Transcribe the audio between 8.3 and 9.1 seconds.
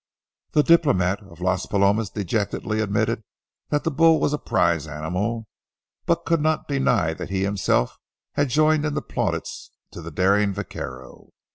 had joined in the